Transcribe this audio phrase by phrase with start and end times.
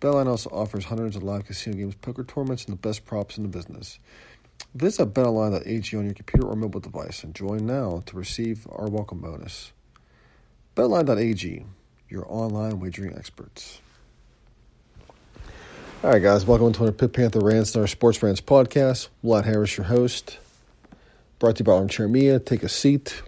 [0.00, 3.42] BetOnline also offers hundreds of live casino games, poker tournaments, and the best props in
[3.42, 3.98] the business.
[4.74, 9.20] Visit betonline.ag on your computer or mobile device and join now to receive our welcome
[9.20, 9.72] bonus.
[10.76, 11.64] BetOnline.ag,
[12.08, 13.80] your online wagering experts.
[16.04, 19.08] All right, guys, welcome to the Pitt Panther Rants and our Sports Rants podcast.
[19.24, 20.36] Vlad Harris, your host.
[21.38, 22.38] Brought to you by Armchair Mia.
[22.38, 23.22] Take a seat.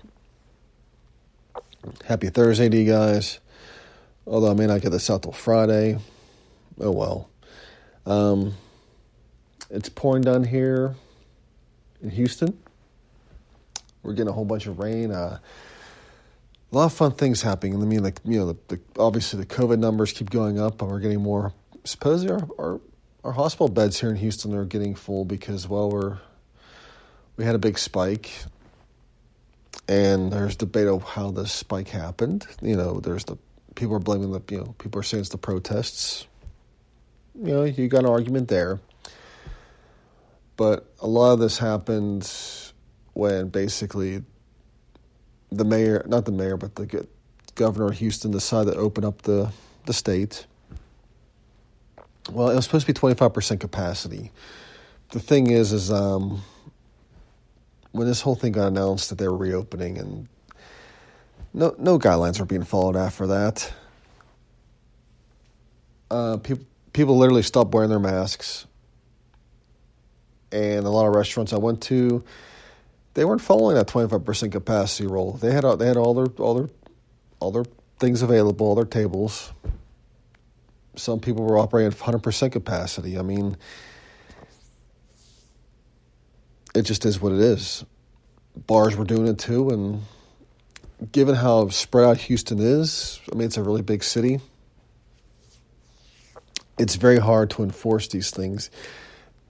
[2.04, 3.40] Happy Thursday to you guys.
[4.26, 5.96] Although I may not get this out till Friday.
[6.78, 7.30] Oh well.
[8.04, 8.52] Um,
[9.70, 10.96] it's pouring down here
[12.02, 12.58] in Houston.
[14.02, 15.12] We're getting a whole bunch of rain.
[15.12, 15.38] Uh,
[16.70, 17.74] a lot of fun things happening.
[17.82, 20.90] I mean, like you know, the, the, obviously the COVID numbers keep going up, but
[20.90, 21.54] we're getting more.
[21.86, 22.80] Supposedly, our, our
[23.22, 26.18] our hospital beds here in Houston are getting full because well, we're
[27.36, 28.30] we had a big spike,
[29.88, 32.46] and there's debate of how this spike happened.
[32.60, 33.36] You know, there's the
[33.74, 36.26] people are blaming the you know people are saying it's the protests.
[37.34, 38.80] You know, you got an argument there,
[40.56, 42.30] but a lot of this happened
[43.12, 44.22] when basically
[45.52, 47.06] the mayor, not the mayor, but the
[47.54, 49.52] governor of Houston decided to open up the
[49.84, 50.46] the state.
[52.30, 54.32] Well, it was supposed to be twenty five percent capacity.
[55.10, 56.42] The thing is, is um,
[57.92, 60.28] when this whole thing got announced that they were reopening, and
[61.54, 63.72] no no guidelines were being followed after that.
[66.10, 68.66] Uh, people people literally stopped wearing their masks,
[70.52, 72.24] and a lot of restaurants I went to
[73.14, 75.34] they weren't following that 25% capacity rule.
[75.34, 76.70] They had they had all their all their
[77.40, 77.64] all their
[77.98, 79.52] things available, all their tables.
[80.96, 83.18] Some people were operating at 100% capacity.
[83.18, 83.56] I mean,
[86.74, 87.84] it just is what it is.
[88.66, 90.02] Bars were doing it too, and
[91.12, 94.40] given how spread out Houston is, I mean, it's a really big city.
[96.78, 98.70] It's very hard to enforce these things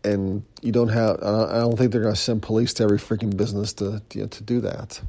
[0.06, 1.16] and you don't have.
[1.22, 4.28] I don't think they're going to send police to every freaking business to you know,
[4.28, 5.00] to do that.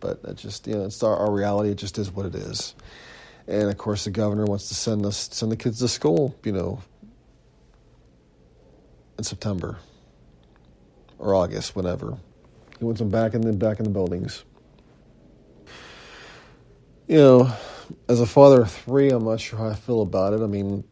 [0.00, 1.70] But it just you know, it's our, our reality.
[1.70, 2.74] It just is what it is.
[3.46, 6.34] And of course, the governor wants to send us send the kids to school.
[6.44, 6.82] You know,
[9.18, 9.78] in September
[11.18, 12.16] or August, whenever.
[12.78, 14.44] He wants them back in the back in the buildings.
[17.06, 17.52] You know,
[18.08, 20.40] as a father of three, I'm not sure how I feel about it.
[20.40, 20.84] I mean,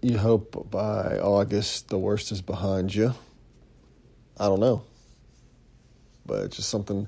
[0.00, 3.14] you hope by August the worst is behind you.
[4.38, 4.82] I don't know.
[6.24, 7.06] But it's just something,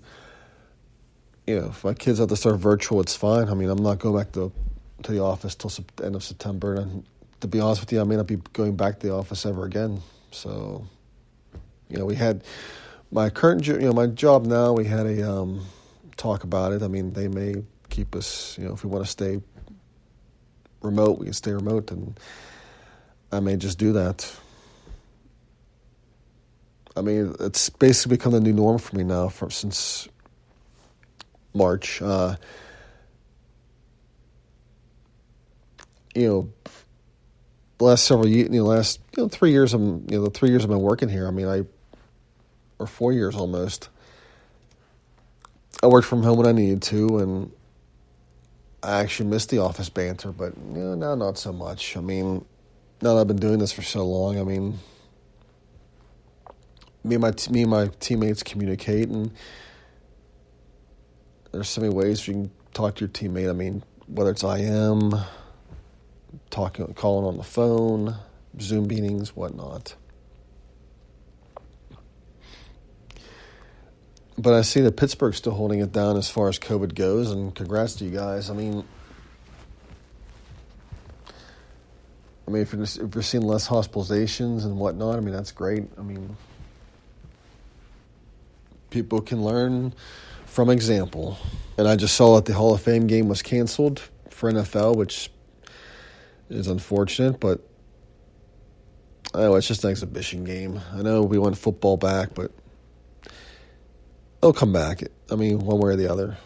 [1.46, 3.48] you know, if my kids have to start virtual, it's fine.
[3.48, 4.52] I mean, I'm not going back to,
[5.02, 5.70] to the office till
[6.02, 6.74] end of September.
[6.74, 7.04] And
[7.40, 9.64] to be honest with you, I may not be going back to the office ever
[9.64, 10.00] again.
[10.30, 10.86] So,
[11.88, 12.44] you know, we had
[13.10, 15.66] my current, you know, my job now, we had a um,
[16.16, 16.82] talk about it.
[16.82, 17.56] I mean, they may
[17.90, 19.40] keep us, you know, if we want to stay
[20.80, 21.90] remote, we can stay remote.
[21.90, 22.18] And,
[23.32, 24.30] I may just do that.
[26.94, 30.06] I mean, it's basically become the new norm for me now for since
[31.54, 32.00] March.
[32.02, 32.36] Uh,
[36.14, 36.52] you know,
[37.78, 40.30] the last several years, you know, last you know three years, I'm you know the
[40.30, 41.26] three years I've been working here.
[41.26, 41.64] I mean, I
[42.78, 43.88] or four years almost.
[45.82, 47.52] I worked from home when I needed to, and
[48.82, 51.96] I actually missed the office banter, but you know, now not so much.
[51.96, 52.44] I mean,
[53.00, 54.78] now that I've been doing this for so long, I mean,
[57.04, 59.32] me and my me and my teammates communicate, and
[61.52, 63.48] there's so many ways you can talk to your teammate.
[63.48, 65.14] I mean, whether it's IM,
[66.50, 68.16] talking, calling on the phone,
[68.60, 69.94] Zoom meetings, whatnot.
[74.38, 77.54] But I see that Pittsburgh's still holding it down as far as COVID goes, and
[77.54, 78.48] congrats to you guys.
[78.48, 78.82] I mean,
[82.48, 85.84] I mean, if you're, if you're seeing less hospitalizations and whatnot, I mean, that's great.
[85.98, 86.36] I mean,
[88.90, 89.94] people can learn
[90.52, 91.38] from example.
[91.78, 95.30] And I just saw that the Hall of Fame game was canceled for NFL, which
[96.50, 97.66] is unfortunate, but
[99.32, 100.78] oh, it's just an exhibition game.
[100.92, 102.52] I know we want football back, but
[104.42, 105.02] it'll come back.
[105.30, 106.36] I mean, one way or the other.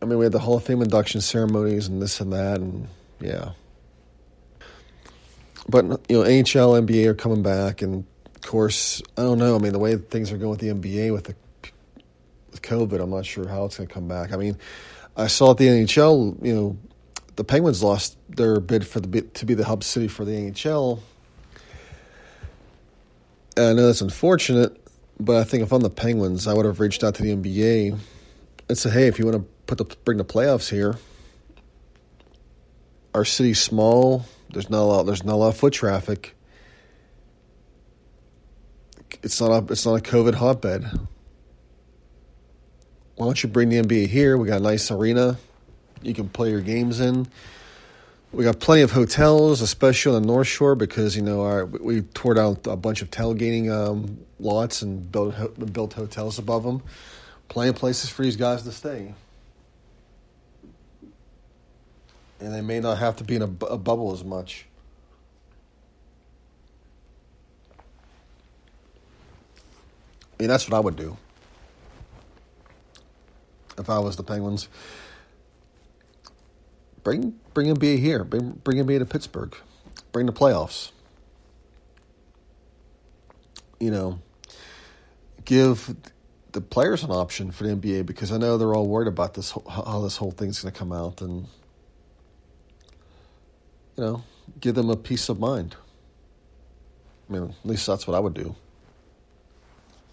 [0.00, 2.86] I mean, we had the Hall of Fame induction ceremonies and this and that, and
[3.20, 3.50] yeah.
[5.68, 8.06] But you know, NHL, NBA are coming back, and
[8.42, 9.54] of course, I don't know.
[9.54, 11.34] I mean, the way things are going with the NBA with the
[12.50, 14.32] with COVID, I'm not sure how it's going to come back.
[14.32, 14.56] I mean,
[15.16, 16.78] I saw at the NHL, you know,
[17.36, 21.00] the Penguins lost their bid for the to be the hub city for the NHL.
[23.58, 24.80] And I know that's unfortunate,
[25.18, 27.98] but I think if I'm the Penguins, I would have reached out to the NBA
[28.70, 30.96] and said, "Hey, if you want to put the bring the playoffs here,
[33.14, 34.24] our city's small.
[34.50, 35.02] There's not a lot.
[35.04, 36.34] There's not a lot of foot traffic.
[39.22, 39.72] It's not a.
[39.72, 40.84] It's not a COVID hotbed.
[43.16, 44.36] Why don't you bring the NBA here?
[44.36, 45.38] We got a nice arena.
[46.02, 47.28] You can play your games in.
[48.32, 52.02] We got plenty of hotels, especially on the North Shore, because you know our we
[52.02, 56.82] tore down a bunch of tailgating um, lots and built built hotels above them.
[57.48, 59.12] Plenty of places for these guys to stay
[62.40, 64.66] and they may not have to be in a, a bubble as much.
[70.29, 71.16] I mean, that's what I would do
[73.78, 74.68] if I was the Penguins.
[77.02, 78.24] Bring bring NBA here.
[78.24, 79.54] Bring bring NBA to Pittsburgh.
[80.12, 80.92] Bring the playoffs.
[83.78, 84.20] You know,
[85.44, 85.94] give
[86.52, 89.52] the players an option for the NBA because I know they're all worried about this
[89.68, 91.46] how this whole thing's going to come out and
[93.96, 94.22] you know,
[94.60, 95.76] give them a peace of mind.
[97.28, 98.56] I mean, at least that's what I would do.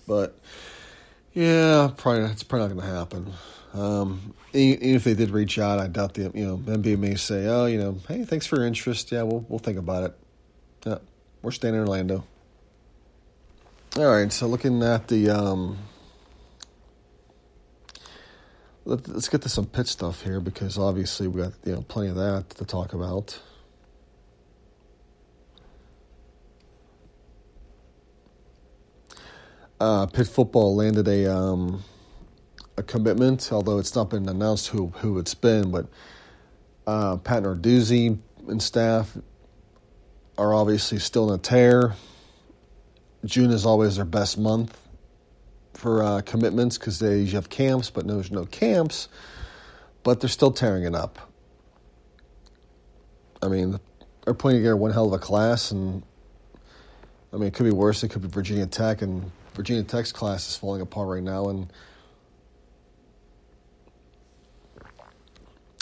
[0.07, 0.39] But
[1.33, 3.33] yeah, probably it's probably not going to happen.
[3.73, 7.45] Um, even if they did reach out, I doubt the you know NBA may say,
[7.47, 9.11] "Oh, you know, hey, thanks for your interest.
[9.11, 10.17] Yeah, we'll we'll think about it."
[10.85, 10.97] Yeah,
[11.41, 12.23] we're staying in Orlando.
[13.97, 15.77] All right, so looking at the um,
[18.85, 22.09] let, us get to some Pitt stuff here because obviously we got you know plenty
[22.09, 23.39] of that to talk about.
[29.79, 31.83] Uh, Pitt football landed a um,
[32.77, 35.71] a commitment, although it's not been announced who who it's been.
[35.71, 35.87] But
[36.85, 39.17] uh, Pat Narduzzi and staff
[40.37, 41.93] are obviously still in a tear.
[43.25, 44.79] June is always their best month
[45.73, 49.09] for uh, commitments because they usually have camps, but there's no camps.
[50.03, 51.19] But they're still tearing it up.
[53.41, 53.79] I mean,
[54.23, 56.03] they're putting together one hell of a class, and
[57.33, 58.03] I mean, it could be worse.
[58.03, 61.73] It could be Virginia Tech, and Virginia Tech's class is falling apart right now, and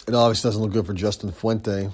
[0.08, 1.90] it obviously doesn't look good for Justin Fuente.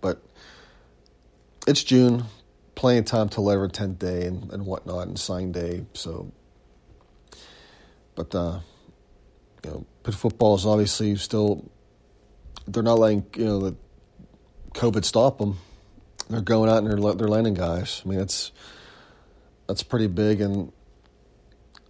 [0.00, 0.22] But
[1.66, 2.24] it's June,
[2.74, 5.84] plenty of time till letter of intent day and, and whatnot, and sign day.
[5.92, 6.32] So,
[8.14, 8.60] but uh,
[9.62, 11.70] you know, Pitt football is obviously still.
[12.66, 13.76] They're not letting you know the
[14.72, 15.58] COVID stop them
[16.28, 18.02] they're going out and they're they're landing guys.
[18.04, 18.52] I mean, that's
[19.66, 20.40] that's pretty big.
[20.40, 20.72] And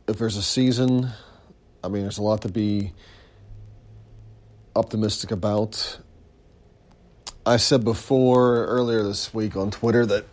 [0.07, 1.11] if there's a season,
[1.83, 2.93] I mean, there's a lot to be
[4.75, 5.99] optimistic about.
[7.45, 10.27] I said before earlier this week on Twitter that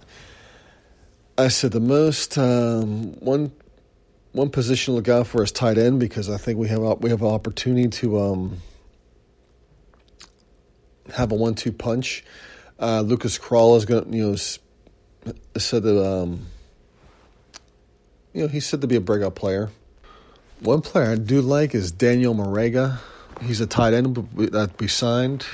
[1.38, 3.52] I said the most um, one
[4.34, 7.10] one position to look out for is tight end because I think we have we
[7.10, 8.58] have an opportunity to um,
[11.14, 12.24] have a one two punch
[12.80, 14.36] uh, Lucas Krull is going, you know,
[15.58, 16.48] said that, um,
[18.34, 19.72] you know, he's said to be a breakout player.
[20.60, 23.00] One player I do like is Daniel Marega.
[23.42, 25.46] He's a tight end that we signed.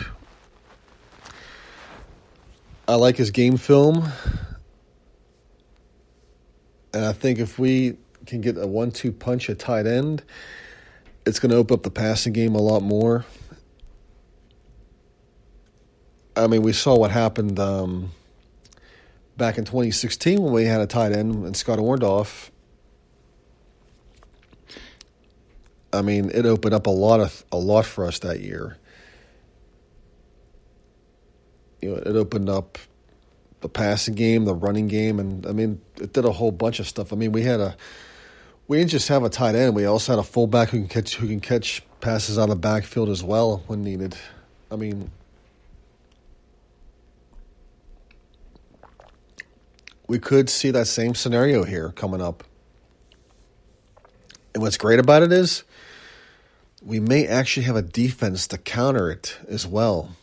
[2.88, 4.12] I like his game film.
[6.94, 10.24] And I think if we can get a one two punch at tight end,
[11.26, 13.26] it's going to open up the passing game a lot more.
[16.42, 18.12] I mean, we saw what happened um,
[19.38, 22.50] back in 2016 when we had a tight end and Scott Orndoff.
[25.94, 28.78] I mean, it opened up a lot of a lot for us that year.
[31.82, 32.78] You know, it opened up
[33.60, 36.88] the passing game, the running game, and I mean, it did a whole bunch of
[36.88, 37.12] stuff.
[37.12, 37.76] I mean, we had a
[38.68, 41.16] we didn't just have a tight end; we also had a fullback who can catch
[41.16, 44.16] who can catch passes on the backfield as well when needed.
[44.72, 45.12] I mean,
[50.08, 52.44] we could see that same scenario here coming up.
[54.54, 55.64] And what's great about it is
[56.82, 60.16] we may actually have a defense to counter it as well.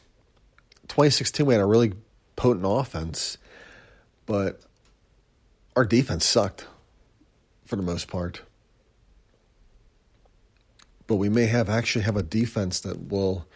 [0.88, 1.92] 2016, we had a really
[2.36, 3.38] potent offense,
[4.26, 4.60] but
[5.76, 6.66] our defense sucked
[7.64, 8.42] for the most part.
[11.06, 13.46] But we may have actually have a defense that will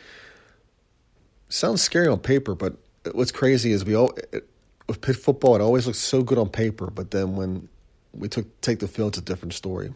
[1.49, 2.77] sounds scary on paper, but
[3.13, 4.49] what's crazy is we all it,
[4.93, 7.67] with Pitt football, it always looks so good on paper, but then when
[8.13, 9.95] we took take the field, it's a different story.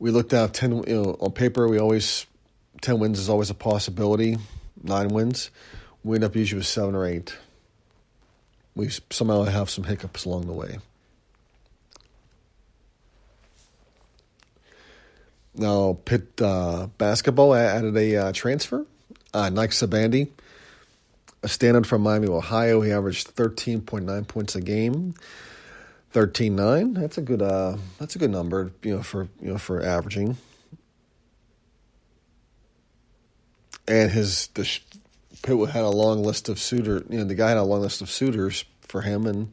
[0.00, 1.68] We looked at ten, you know, on paper.
[1.68, 2.26] We always
[2.80, 4.36] ten wins is always a possibility.
[4.82, 5.52] Nine wins,
[6.02, 7.36] we end up usually with seven or eight.
[8.74, 10.78] We somehow have some hiccups along the way.
[15.54, 18.86] Now, Pitt uh, basketball added a uh, transfer,
[19.32, 20.30] uh, Nike Sibande
[21.42, 22.80] a standard from Miami, Ohio.
[22.80, 25.14] He averaged 13.9 points a game.
[26.14, 26.94] 13.9.
[26.94, 30.36] That's a good uh that's a good number, you know, for you know, for averaging.
[33.88, 34.68] And his the
[35.44, 38.10] had a long list of suitor, you know, the guy had a long list of
[38.10, 39.52] suitors for him and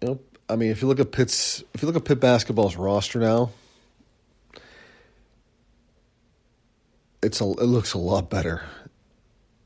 [0.00, 2.76] you know, I mean, if you look at Pitt's if you look at Pitt basketball's
[2.76, 3.50] roster now,
[7.26, 8.62] it's a, it looks a lot better.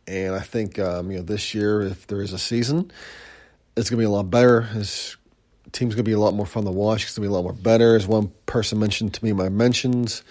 [0.09, 2.91] And I think um, you know this year, if there is a season,
[3.77, 4.63] it's gonna be a lot better.
[4.63, 5.17] His
[5.71, 7.05] team's gonna be a lot more fun to watch.
[7.05, 7.95] It's gonna be a lot more better.
[7.95, 10.25] As one person mentioned to me, my mentions,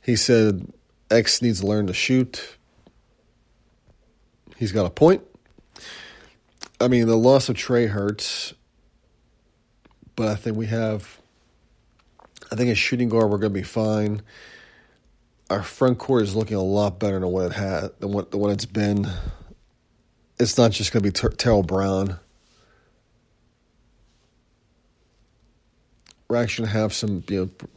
[0.00, 0.72] he said
[1.10, 2.56] X needs to learn to shoot.
[4.56, 5.22] He's got a point.
[6.80, 8.54] I mean, the loss of Trey hurts,
[10.14, 11.20] but I think we have.
[12.52, 14.22] I think as shooting guard, we're gonna be fine
[15.50, 18.38] our front court is looking a lot better than what it had than what the
[18.38, 19.08] what it's been.
[20.38, 22.18] It's not just going to be Ter- Terrell Brown.
[26.28, 27.68] We're actually going to have some you know.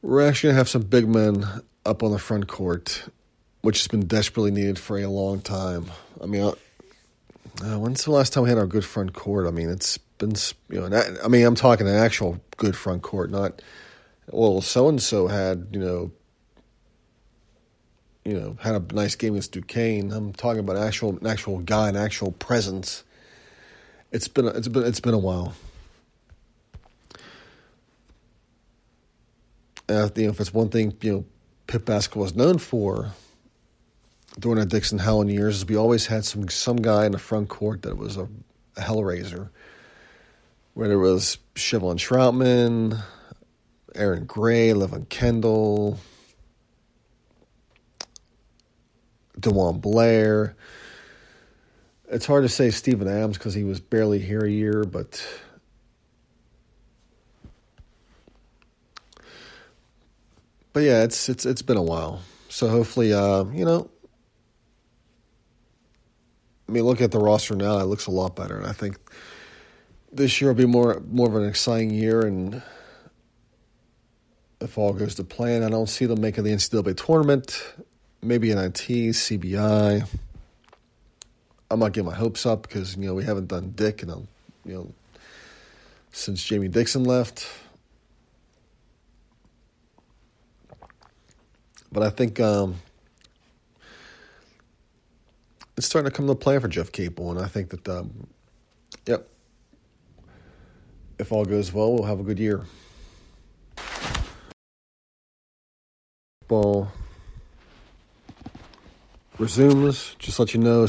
[0.00, 1.44] We're actually going to have some big men
[1.84, 3.04] up on the front court,
[3.60, 5.86] which has been desperately needed for a long time.
[6.20, 6.54] I mean, uh,
[7.62, 9.46] uh when's the last time we had our good front court?
[9.46, 10.34] I mean, it's been
[10.70, 11.16] you know.
[11.22, 13.60] I mean, I'm talking an actual good front court, not
[14.30, 14.62] well.
[14.62, 16.10] So and so had you know
[18.24, 20.12] you know, had a nice game against Duquesne.
[20.12, 23.02] I'm talking about actual, an actual guy, an actual presence.
[24.12, 25.54] It's been, it's been, it's been a while.
[29.88, 31.24] You know, if it's one thing, you know,
[31.66, 33.12] Pitt basketball was known for
[34.38, 37.48] during our Dixon Howland years, is we always had some some guy in the front
[37.48, 38.28] court that was a,
[38.76, 39.50] a hellraiser.
[40.74, 43.02] Whether it was Chevon Troutman,
[43.94, 45.98] Aaron Gray, Levon Kendall,
[49.42, 50.56] DeJuan Blair.
[52.08, 55.26] It's hard to say Steven Adams because he was barely here a year, but
[60.72, 62.20] but yeah, it's it's it's been a while.
[62.48, 63.90] So hopefully, uh, you know,
[66.68, 68.98] I mean, look at the roster now; it looks a lot better, and I think
[70.12, 72.22] this year will be more more of an exciting year.
[72.22, 72.62] And
[74.60, 77.62] if all goes to plan, I don't see them making the NCAA tournament
[78.22, 80.06] maybe NIT, CBI.
[81.70, 84.28] I'm not getting my hopes up because you know we haven't done Dick, and
[84.64, 84.94] you know
[86.12, 87.48] since Jamie Dixon left.
[91.90, 92.76] But I think um,
[95.76, 98.26] it's starting to come to play for Jeff Capel, and I think that, um,
[99.06, 99.28] yep,
[101.18, 102.64] if all goes well, we'll have a good year.
[106.48, 106.90] Ball
[109.42, 110.16] resumes.
[110.18, 110.86] Just let you know,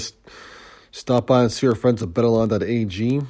[0.91, 3.21] stop by and see our friends at BetOnline.ag.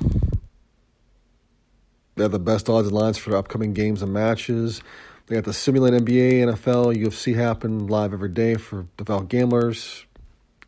[2.15, 4.83] They have the best odds and lines for upcoming games and matches.
[5.25, 10.05] They got the Simulate NBA, NFL, UFC happen live every day for devout gamblers.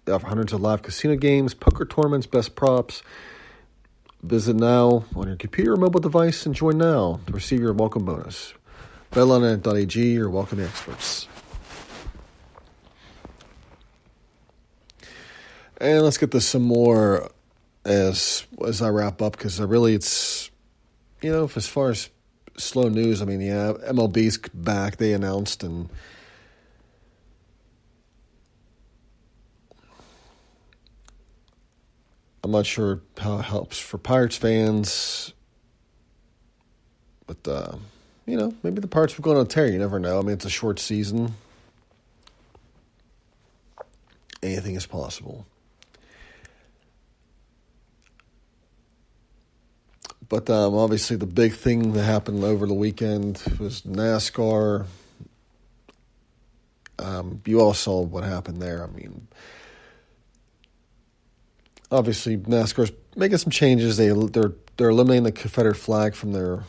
[0.06, 3.04] They offer hundreds of live casino games, poker tournaments, best props.
[4.24, 8.06] Visit now on your computer or mobile device and join now to receive your welcome
[8.06, 8.54] bonus.
[9.12, 11.28] BetOnline.ag, your welcome experts.
[15.86, 17.30] And let's get this some more
[17.86, 20.50] as as I wrap up because really it's
[21.22, 22.10] you know, as far as
[22.58, 24.98] slow news, I mean, yeah, MLB's back.
[24.98, 25.90] They announced and.
[32.44, 35.34] I'm not sure how it helps for Pirates fans,
[37.28, 37.76] but uh,
[38.26, 39.68] you know, maybe the Pirates will go on a tear.
[39.72, 40.18] You never know.
[40.18, 41.36] I mean, it's a short season.
[44.42, 45.46] Anything is possible.
[50.28, 54.86] But um, obviously, the big thing that happened over the weekend was NASCAR.
[56.98, 58.84] Um, you all saw what happened there.
[58.84, 59.28] I mean,
[61.92, 63.98] obviously, NASCAR's making some changes.
[63.98, 66.64] They they're they're eliminating the Confederate flag from their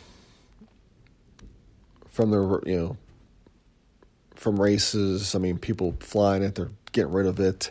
[2.10, 2.96] from their you know
[4.34, 5.34] from races.
[5.34, 6.56] I mean, people flying it.
[6.56, 7.70] They're getting rid of it.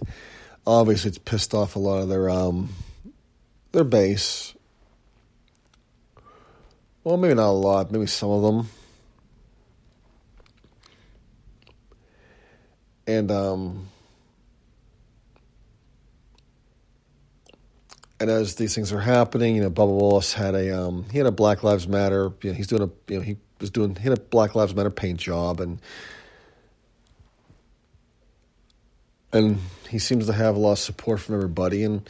[0.66, 2.70] Obviously, it's pissed off a lot of their um
[3.72, 4.55] their base
[7.06, 8.68] well, maybe not a lot, maybe some of them.
[13.08, 13.90] And um
[18.20, 21.28] and as these things are happening, you know, Bubba Wallace had a um he had
[21.28, 24.04] a Black Lives Matter, you know, he's doing a you know, he was doing he
[24.10, 25.80] had a Black Lives Matter paint job and
[29.32, 29.60] and
[29.90, 32.10] he seems to have a lot of support from everybody and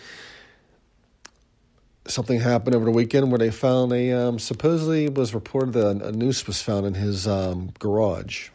[2.08, 6.12] something happened over the weekend where they found a um, supposedly was reported that a,
[6.12, 8.50] noose was found in his um, garage,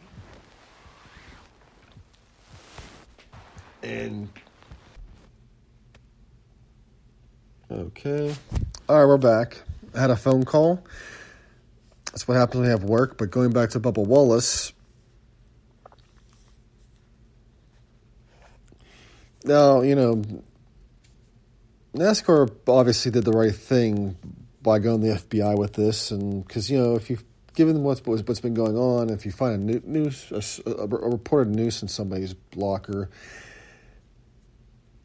[3.83, 4.29] and
[7.71, 8.35] okay,
[8.87, 9.61] all right, we're back.
[9.93, 10.83] I had a phone call.
[12.05, 13.17] That's what happens when you have work.
[13.17, 14.73] But going back to Bubba Wallace.
[19.43, 20.21] Now, you know,
[21.95, 24.15] NASCAR obviously did the right thing
[24.61, 27.17] by going to the FBI with this, and because you know if you
[27.55, 31.53] given what's what's been going on, if you find a new news a, a, reported
[31.53, 33.09] noose in somebody's locker,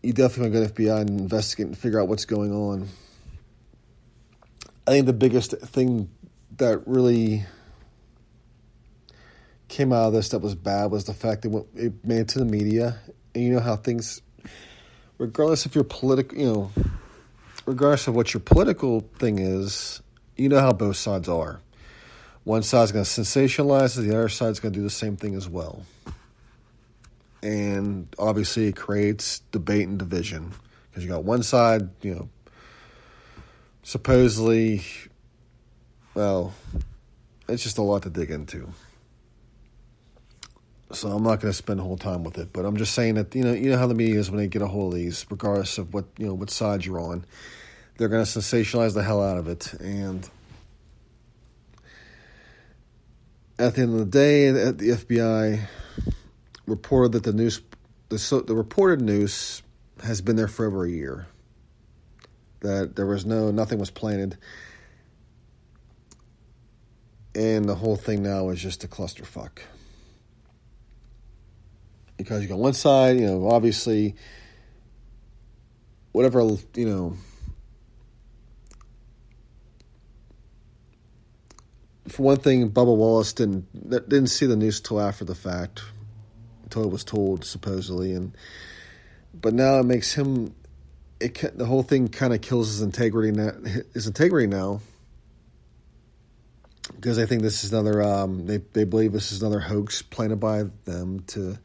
[0.03, 2.53] you definitely want to go to the FBI and investigate and figure out what's going
[2.53, 2.89] on.
[4.87, 6.09] I think the biggest thing
[6.59, 7.45] that really
[9.69, 12.39] came out of this that was bad was the fact that it made it to
[12.39, 13.01] the media,
[13.35, 14.23] and you know how things
[15.19, 16.71] regardless of your political, you know,
[17.65, 20.03] regardless of what your political thing is,
[20.37, 21.61] you know how both sides are.
[22.45, 25.49] One side's going to sensationalize the other side's going to do the same thing as
[25.49, 25.85] well.
[27.43, 30.53] And obviously, it creates debate and division
[30.89, 32.29] because you got one side, you know,
[33.83, 34.83] supposedly,
[36.15, 36.55] well,
[37.49, 38.69] it's just a lot to dig into
[40.92, 42.53] so I'm not going to spend the whole time with it.
[42.53, 44.46] But I'm just saying that you know you know how the media is when they
[44.46, 47.25] get a hold of these, regardless of what you know what side you're on,
[47.96, 49.72] they're going to sensationalize the hell out of it.
[49.75, 50.29] And
[53.59, 55.66] at the end of the day, at the FBI
[56.66, 57.61] reported that the news,
[58.09, 59.62] the, the reported news,
[60.05, 61.27] has been there for over a year.
[62.61, 64.38] That there was no nothing was planted.
[67.35, 69.59] And the whole thing now is just a clusterfuck
[72.17, 74.15] because you got one side, you know, obviously,
[76.13, 76.41] whatever,
[76.75, 77.17] you know,
[82.09, 85.83] for one thing, Bubba Wallace didn't didn't see the news till after the fact,
[86.65, 88.37] until it was told supposedly, and
[89.35, 90.55] but now it makes him,
[91.21, 93.53] it the whole thing kind of kills his integrity now,
[93.93, 94.81] his integrity now,
[96.95, 100.37] because I think this is another um, they they believe this is another hoax planted
[100.37, 101.59] by them to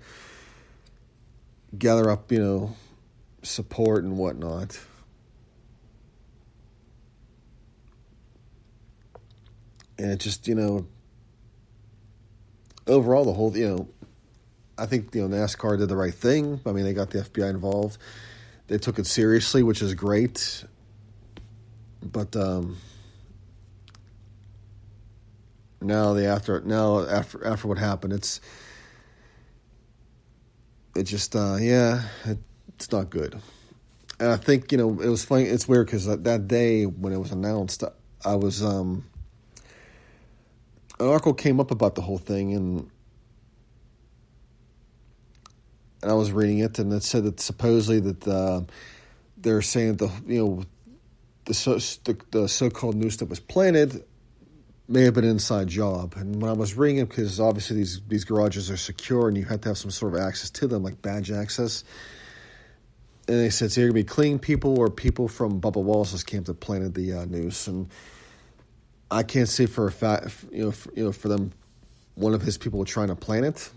[1.78, 2.76] gather up, you know,
[3.44, 4.80] support and whatnot.
[9.98, 10.88] And it just, you know,
[12.88, 13.90] overall, the whole, you know,
[14.78, 16.60] I think, you know, NASCAR did the right thing.
[16.66, 17.98] I mean, they got the FBI involved.
[18.68, 20.64] They took it seriously, which is great.
[22.02, 22.78] But, um,
[25.82, 28.40] now the after now after after what happened, it's
[30.96, 32.38] it just uh, yeah, it,
[32.76, 33.40] it's not good.
[34.20, 35.44] And I think you know it was funny.
[35.44, 37.84] It's weird because that, that day when it was announced,
[38.24, 39.06] I was um,
[41.00, 42.90] an article came up about the whole thing and.
[46.04, 48.62] And I was reading it, and it said that supposedly that uh,
[49.38, 50.64] they're saying the you know
[51.46, 54.04] the so the, the so called noose that was planted
[54.92, 56.14] may have been an inside job.
[56.18, 59.62] And when I was ringing, because obviously these these garages are secure and you have
[59.62, 61.84] to have some sort of access to them, like badge access.
[63.28, 66.24] And they said it's either going to be clean people or people from Bubba Wallace's
[66.24, 67.68] camp that planted the uh, noose.
[67.68, 67.90] And
[69.10, 71.54] I can't say for a fact, you know, for, you know, for them,
[72.16, 73.70] one of his people were trying to plant it,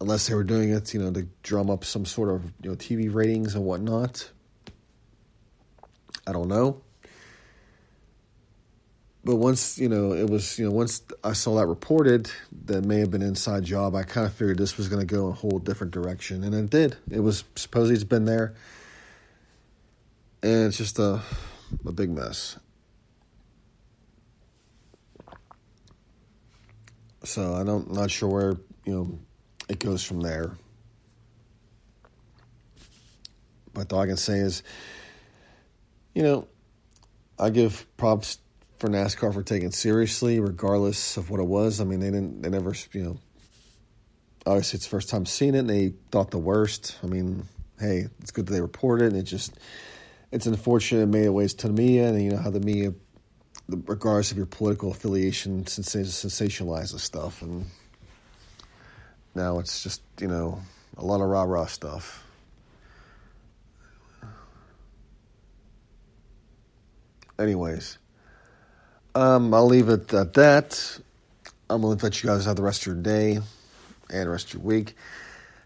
[0.00, 2.76] unless they were doing it, you know, to drum up some sort of you know
[2.76, 4.30] TV ratings and whatnot.
[6.26, 6.82] I don't know.
[9.28, 12.30] But once you know it was, you know, once I saw that reported,
[12.64, 13.94] that may have been inside job.
[13.94, 16.70] I kind of figured this was going to go a whole different direction, and it
[16.70, 16.96] did.
[17.10, 18.54] It was supposedly it's been there,
[20.42, 21.20] and it's just a
[21.84, 22.58] a big mess.
[27.24, 29.18] So I don't, I'm not sure where you know
[29.68, 30.52] it goes from there.
[33.74, 34.62] But all I can say is,
[36.14, 36.48] you know,
[37.38, 38.38] I give props
[38.78, 41.80] for NASCAR for taking seriously, regardless of what it was.
[41.80, 43.18] I mean, they didn't, they never, you know,
[44.46, 46.98] obviously it's the first time seeing it, and they thought the worst.
[47.02, 47.44] I mean,
[47.80, 49.58] hey, it's good that they reported it, and it just,
[50.30, 52.92] it's unfortunate made it ways to the media, and you know how the media
[53.68, 57.66] regardless of your political affiliation, sensationalizes stuff, and
[59.34, 60.60] now it's just you know
[60.96, 62.24] a lot of rah rah stuff.
[67.38, 67.98] Anyways,
[69.18, 70.98] um, I'll leave it at that.
[71.68, 73.38] I'm going to let you guys have the rest of your day
[74.10, 74.94] and the rest of your week.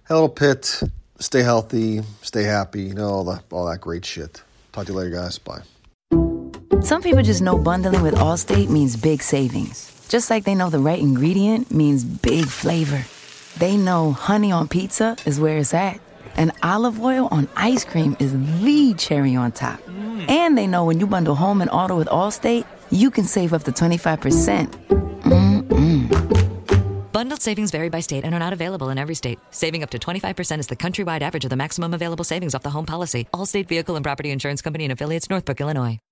[0.09, 0.83] Hail to Pitt.
[1.19, 4.43] Stay healthy, stay happy, you know all the all that great shit.
[4.73, 5.39] Talk to you later, guys.
[5.39, 5.63] Bye.
[6.81, 9.93] Some people just know bundling with Allstate means big savings.
[10.09, 13.05] Just like they know the right ingredient means big flavor.
[13.59, 16.01] They know honey on pizza is where it's at,
[16.37, 19.81] and olive oil on ice cream is the cherry on top.
[19.83, 20.29] Mm.
[20.29, 23.65] And they know when you bundle home and auto with Allstate, you can save up
[23.65, 24.69] to 25%.
[25.23, 27.13] Mm-mm.
[27.13, 29.39] Bundled savings vary by state and are not available in every state.
[29.51, 32.71] Saving up to 25% is the countrywide average of the maximum available savings off the
[32.71, 33.29] home policy.
[33.33, 36.03] Allstate Vehicle and Property Insurance Company and affiliates, Northbrook, Illinois.